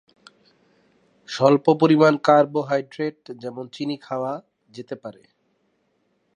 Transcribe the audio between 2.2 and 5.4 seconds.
Carbohydrate যেমন চিনি খাওয়া যেতে পারে।